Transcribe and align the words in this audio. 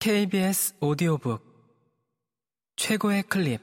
KBS 0.00 0.76
오디오북 0.78 1.44
최고의 2.76 3.24
클립. 3.24 3.60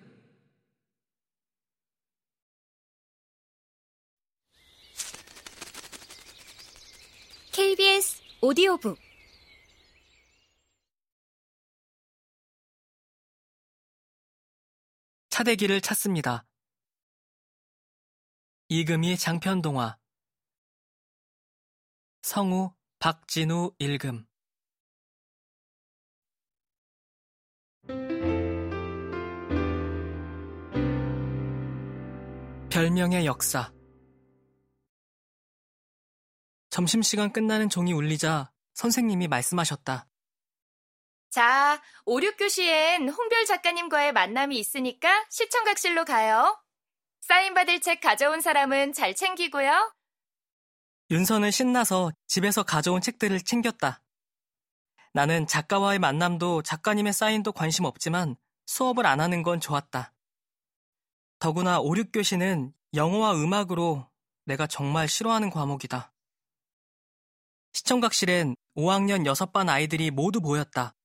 KBS 7.54 8.22
오디오북. 8.42 9.00
차대기를 15.30 15.80
찾습니다. 15.80 16.46
이금희 18.68 19.16
장편 19.16 19.62
동화. 19.62 19.98
성우 22.24 22.76
박진우 23.00 23.76
읽음 23.80 24.28
별명의 32.76 33.26
역사 33.26 33.72
점심시간 36.70 37.32
끝나는 37.32 37.70
종이 37.70 37.94
울리자 37.94 38.52
선생님이 38.74 39.30
말씀하셨다. 39.30 40.06
자, 41.30 41.82
5, 42.04 42.18
6교시엔 42.18 43.18
홍별 43.18 43.46
작가님과의 43.46 44.12
만남이 44.12 44.60
있으니까 44.60 45.26
시청각실로 45.30 46.04
가요. 46.04 46.62
사인받을 47.22 47.80
책 47.80 48.02
가져온 48.02 48.42
사람은 48.42 48.92
잘 48.92 49.16
챙기고요. 49.16 49.96
윤서는 51.12 51.52
신나서 51.52 52.12
집에서 52.28 52.64
가져온 52.64 53.00
책들을 53.00 53.40
챙겼다. 53.40 54.02
나는 55.14 55.48
작가와의 55.48 56.00
만남도 56.00 56.64
작가님의 56.64 57.14
사인도 57.14 57.54
관심 57.54 57.86
없지만 57.86 58.36
수업을 58.66 59.06
안 59.06 59.22
하는 59.22 59.44
건 59.44 59.62
좋았다. 59.62 60.12
더구나 61.46 61.80
5, 61.80 61.92
6교시는 61.92 62.74
영어와 62.96 63.36
음악으로 63.36 64.10
내가 64.46 64.66
정말 64.66 65.08
싫어하는 65.08 65.52
과목이다. 65.52 66.12
시청각실엔 67.74 68.56
5학년 68.76 69.32
6반 69.32 69.70
아이들이 69.70 70.10
모두 70.10 70.42
모였다. 70.42 70.96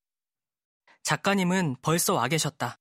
작가님은 1.03 1.75
벌써 1.83 2.15
와 2.15 2.27
계셨다. 2.27 2.79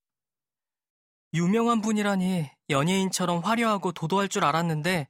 유명한 1.34 1.83
분이라니 1.83 2.50
연예인처럼 2.70 3.41
화려하고 3.41 3.92
도도할 3.92 4.30
줄 4.30 4.42
알았는데 4.47 5.06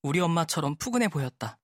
우리 0.00 0.18
엄마처럼 0.18 0.76
푸근해 0.76 1.08
보였다. 1.08 1.58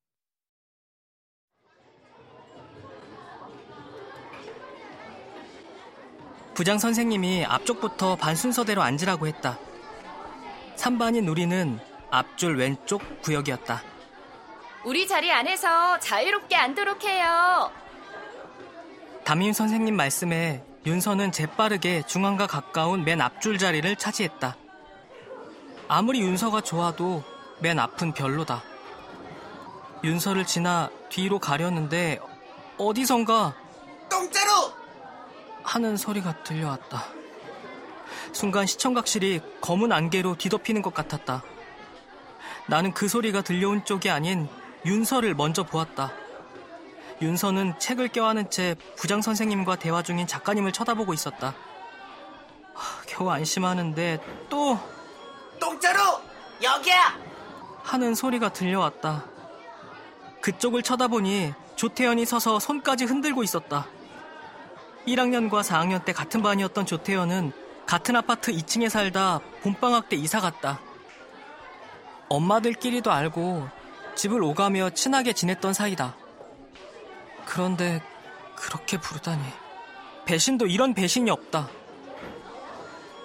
부장 6.52 6.78
선생님이 6.78 7.46
앞쪽부터 7.46 8.16
반 8.16 8.36
순서대로 8.36 8.82
앉으라고 8.82 9.26
했다. 9.26 9.58
3반인 10.78 11.28
우리는 11.28 11.78
앞줄 12.10 12.56
왼쪽 12.56 13.02
구역이었다. 13.22 13.82
우리 14.84 15.06
자리 15.06 15.30
안에서 15.30 15.98
자유롭게 15.98 16.56
앉도록 16.56 17.04
해요. 17.04 17.70
담임 19.24 19.52
선생님 19.52 19.94
말씀에 19.96 20.64
윤서는 20.86 21.32
재빠르게 21.32 22.02
중앙과 22.06 22.46
가까운 22.46 23.04
맨 23.04 23.20
앞줄 23.20 23.58
자리를 23.58 23.94
차지했다. 23.96 24.56
아무리 25.88 26.20
윤서가 26.20 26.60
좋아도 26.62 27.22
맨 27.60 27.78
앞은 27.78 28.12
별로다. 28.14 28.62
윤서를 30.04 30.46
지나 30.46 30.90
뒤로 31.08 31.38
가려는데 31.40 32.20
어디선가 32.78 33.54
똥자루! 34.08 34.72
하는 35.64 35.96
소리가 35.96 36.42
들려왔다. 36.44 37.17
순간 38.32 38.66
시청각실이 38.66 39.40
검은 39.60 39.92
안개로 39.92 40.36
뒤덮이는 40.36 40.82
것 40.82 40.94
같았다. 40.94 41.42
나는 42.66 42.92
그 42.92 43.08
소리가 43.08 43.42
들려온 43.42 43.84
쪽이 43.84 44.10
아닌 44.10 44.48
윤서를 44.84 45.34
먼저 45.34 45.62
보았다. 45.62 46.12
윤서는 47.20 47.78
책을 47.78 48.08
껴안은 48.08 48.50
채 48.50 48.76
부장 48.96 49.22
선생님과 49.22 49.76
대화 49.76 50.02
중인 50.02 50.26
작가님을 50.26 50.72
쳐다보고 50.72 51.14
있었다. 51.14 51.54
하, 52.74 53.02
겨우 53.06 53.28
안심하는데 53.28 54.20
또 54.48 54.78
똥자루! 55.58 55.98
여기야! 56.62 57.18
하는 57.82 58.14
소리가 58.14 58.52
들려왔다. 58.52 59.24
그쪽을 60.40 60.82
쳐다보니 60.82 61.54
조태현이 61.74 62.24
서서 62.24 62.58
손까지 62.60 63.04
흔들고 63.04 63.42
있었다. 63.42 63.86
1학년과 65.06 65.62
4학년 65.62 66.04
때 66.04 66.12
같은 66.12 66.42
반이었던 66.42 66.86
조태현은 66.86 67.52
같은 67.88 68.14
아파트 68.16 68.52
2층에 68.52 68.90
살다 68.90 69.40
봄방학 69.62 70.10
때 70.10 70.16
이사 70.16 70.42
갔다. 70.42 70.78
엄마들끼리도 72.28 73.10
알고 73.10 73.66
집을 74.14 74.42
오가며 74.42 74.90
친하게 74.90 75.32
지냈던 75.32 75.72
사이다. 75.72 76.14
그런데 77.46 78.02
그렇게 78.54 79.00
부르다니. 79.00 79.42
배신도 80.26 80.66
이런 80.66 80.92
배신이 80.92 81.30
없다. 81.30 81.70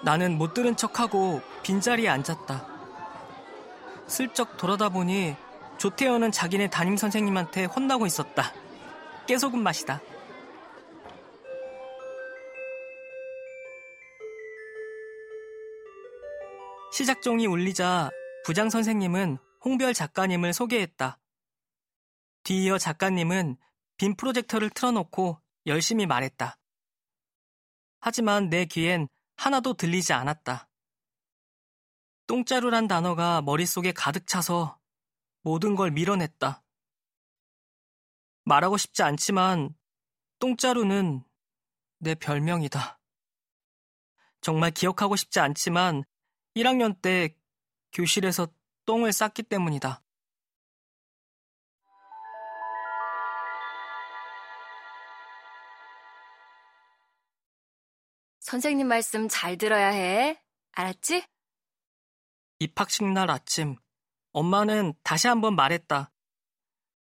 나는 0.02 0.38
못 0.38 0.54
들은 0.54 0.78
척하고 0.78 1.42
빈자리에 1.64 2.08
앉았다. 2.08 2.66
슬쩍 4.08 4.56
돌아다 4.56 4.88
보니 4.88 5.36
조태현은 5.78 6.32
자기네 6.32 6.70
담임 6.70 6.96
선생님한테 6.96 7.66
혼나고 7.66 8.06
있었다. 8.06 8.54
깨소금 9.28 9.62
맛이다. 9.62 10.00
시작종이 16.94 17.48
울리자 17.48 18.12
부장 18.46 18.70
선생님은 18.70 19.40
홍별 19.66 19.96
작가님을 19.96 20.54
소개했다. 20.54 21.20
뒤이어 22.44 22.78
작가님은 22.78 23.58
빈 23.98 24.16
프로젝터를 24.16 24.70
틀어놓고 24.70 25.42
열심히 25.66 26.06
말했다. 26.06 26.60
하지만 28.00 28.50
내 28.50 28.66
귀엔 28.66 29.08
하나도 29.38 29.74
들리지 29.74 30.14
않았다. 30.14 30.70
똥자루란 32.28 32.88
단어가 32.88 33.42
머릿속에 33.42 33.92
가득 33.92 34.28
차서 34.28 34.80
모든 35.42 35.74
걸 35.74 35.90
밀어냈다. 35.90 36.64
말하고 38.44 38.78
싶지 38.78 39.02
않지만 39.02 39.76
똥자루는 40.38 41.24
내 41.98 42.14
별명이다. 42.14 43.00
정말 44.42 44.70
기억하고 44.70 45.16
싶지 45.16 45.40
않지만 45.40 46.04
1학년 46.56 47.00
때 47.02 47.36
교실에서 47.92 48.48
똥을 48.86 49.12
쌌기 49.12 49.44
때문이다. 49.44 50.04
선생님 58.40 58.88
말씀 58.88 59.28
잘 59.28 59.58
들어야 59.58 59.88
해. 59.88 60.40
알았지? 60.74 61.26
입학식 62.60 63.06
날 63.12 63.32
아침, 63.32 63.78
엄마는 64.32 64.94
다시 65.04 65.28
한번 65.28 65.56
말했다. 65.56 66.12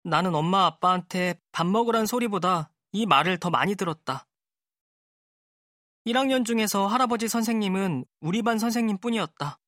나는 0.03 0.35
엄마 0.35 0.66
아빠한테 0.66 1.41
밥 1.52 1.66
먹으란 1.66 2.06
소리보다 2.06 2.72
이 2.91 3.06
말을 3.06 3.40
더 3.40 3.50
많이 3.50 3.75
들었다. 3.75 4.28
1학년 6.06 6.46
중에서 6.46 6.88
할아버지 6.88 7.28
선생님은 7.28 8.06
우리 8.20 8.42
반 8.44 8.60
선생님 8.60 9.00
뿐이었다. 9.00 9.60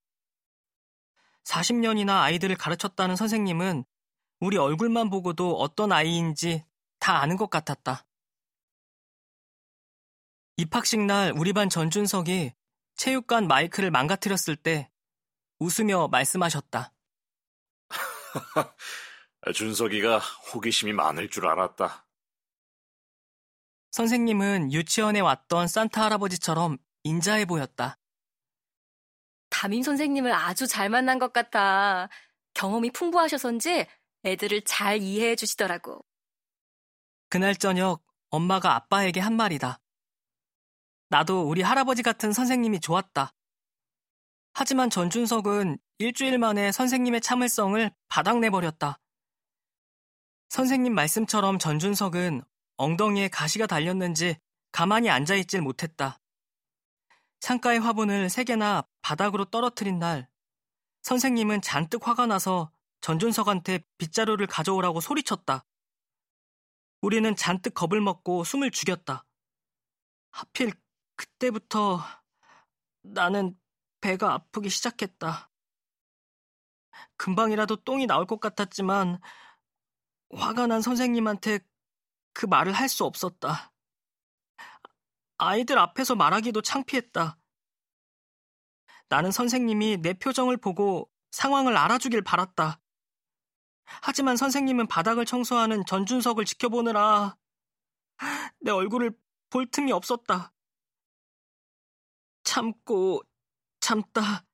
40년이나 1.43 2.21
아이들을 2.21 2.55
가르쳤다는 2.55 3.15
선생님은 3.15 3.85
우리 4.39 4.57
얼굴만 4.57 5.09
보고도 5.09 5.57
어떤 5.57 5.91
아이인지 5.91 6.63
다 6.99 7.21
아는 7.21 7.37
것 7.37 7.49
같았다. 7.49 8.05
입학식 10.57 10.99
날 10.99 11.33
우리 11.35 11.53
반 11.53 11.69
전준석이 11.69 12.53
체육관 12.95 13.47
마이크를 13.47 13.89
망가뜨렸을 13.91 14.55
때 14.55 14.91
웃으며 15.59 16.07
말씀하셨다. 16.09 16.93
준석이가 19.53 20.19
호기심이 20.19 20.93
많을 20.93 21.29
줄 21.29 21.47
알았다. 21.47 22.06
선생님은 23.97 24.73
유치원에 24.73 25.21
왔던 25.21 25.67
산타 25.67 26.03
할아버지처럼 26.03 26.77
인자해 27.01 27.45
보였다. 27.45 27.97
담임 29.49 29.81
선생님을 29.81 30.31
아주 30.31 30.67
잘 30.67 30.87
만난 30.87 31.17
것 31.17 31.33
같아. 31.33 32.07
경험이 32.53 32.91
풍부하셔서인지 32.91 33.87
애들을 34.23 34.61
잘 34.65 35.01
이해해 35.01 35.35
주시더라고. 35.35 36.05
그날 37.29 37.55
저녁 37.55 38.03
엄마가 38.29 38.75
아빠에게 38.75 39.19
한 39.19 39.35
말이다. 39.35 39.79
나도 41.09 41.49
우리 41.49 41.63
할아버지 41.63 42.03
같은 42.03 42.31
선생님이 42.31 42.81
좋았다. 42.81 43.33
하지만 44.53 44.91
전준석은 44.91 45.79
일주일 45.97 46.37
만에 46.37 46.71
선생님의 46.71 47.21
참을성을 47.21 47.91
바닥내버렸다. 48.09 48.99
선생님 50.49 50.93
말씀처럼 50.93 51.57
전준석은 51.57 52.43
엉덩이에 52.77 53.27
가시가 53.27 53.67
달렸는지 53.67 54.37
가만히 54.71 55.09
앉아있질 55.09 55.61
못했다. 55.61 56.19
창가의 57.39 57.79
화분을 57.79 58.29
세 58.29 58.43
개나 58.43 58.87
바닥으로 59.01 59.45
떨어뜨린 59.45 59.99
날, 59.99 60.29
선생님은 61.03 61.61
잔뜩 61.61 62.07
화가 62.07 62.25
나서 62.25 62.71
전준석한테 63.01 63.83
빗자루를 63.97 64.47
가져오라고 64.47 64.99
소리쳤다. 65.01 65.65
우리는 67.01 67.35
잔뜩 67.35 67.73
겁을 67.73 68.01
먹고 68.01 68.43
숨을 68.43 68.71
죽였다. 68.71 69.25
하필 70.31 70.71
그때부터 71.15 72.01
나는 73.03 73.57
배가 74.01 74.33
아프기 74.33 74.69
시작했다. 74.69 75.49
금방이라도 77.15 77.77
똥이 77.77 78.07
나올 78.07 78.25
것 78.25 78.39
같았지만 78.39 79.19
화가 80.33 80.67
난 80.67 80.81
선생님한테 80.81 81.59
그 82.37 82.45
말을 82.45 82.71
할 82.71 82.87
수 82.87 83.03
없었다. 83.03 83.73
아이들 85.39 85.79
앞에서 85.79 86.13
말하기도 86.13 86.61
창피했다. 86.61 87.35
나는 89.09 89.31
선생님이 89.31 89.97
내 89.97 90.13
표정을 90.13 90.57
보고 90.57 91.11
상황을 91.31 91.75
알아주길 91.75 92.21
바랐다. 92.21 92.79
하지만 94.03 94.37
선생님은 94.37 94.85
바닥을 94.85 95.25
청소하는 95.25 95.83
전준석을 95.87 96.45
지켜보느라 96.45 97.35
내 98.61 98.69
얼굴을 98.69 99.17
볼 99.49 99.65
틈이 99.65 99.91
없었다. 99.91 100.53
참고 102.43 103.23
참다. 103.79 104.45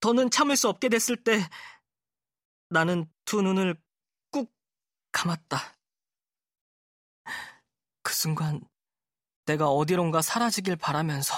더는 0.00 0.30
참을 0.30 0.58
수 0.58 0.68
없게 0.68 0.90
됐을 0.90 1.16
때 1.24 1.40
나는 2.68 3.10
두 3.24 3.40
눈을 3.40 3.80
꾹 4.30 4.52
감았다. 5.10 5.77
그 8.18 8.22
순간 8.22 8.60
내가 9.46 9.68
어디론가 9.68 10.22
사라지길 10.22 10.74
바라면서 10.74 11.36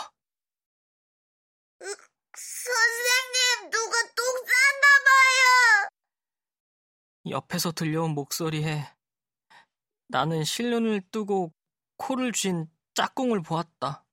선생님, 1.79 3.71
누가 3.71 3.99
똥 4.17 4.25
쌌나 4.39 4.87
봐요. 5.05 5.91
옆에서 7.29 7.73
들려온 7.73 8.13
목소리에 8.13 8.91
나는 10.09 10.43
실눈을 10.43 11.03
뜨고 11.11 11.53
코를 11.99 12.33
쥔 12.33 12.67
짝꿍을 12.95 13.43
보았다. 13.43 14.07